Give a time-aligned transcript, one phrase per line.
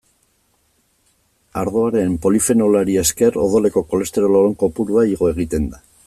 [1.63, 5.85] Ardoaren polifenolari esker odoleko kolesterol on kopurua igo egiten da.